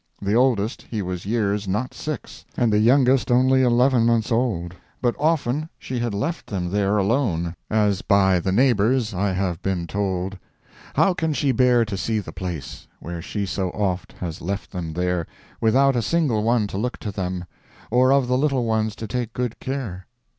[0.19, 5.13] The oldest he was years not six, And the youngest only eleven months old, But
[5.19, 10.39] often she had left them there alone, As, by the neighbors, I have been told.
[10.95, 14.93] How can she bear to see the place, Where she so oft has left them
[14.93, 15.27] there,
[15.61, 17.45] Without a single one to look to them,
[17.91, 20.07] Or of the little ones to take good care.